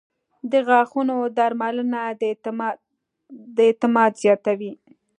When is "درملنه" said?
1.37-2.01